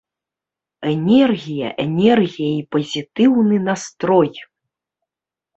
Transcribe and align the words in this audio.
Энергія, 0.93 1.67
энергія 1.85 2.51
і 2.63 2.65
пазітыўны 2.77 3.55
настрой. 3.69 4.31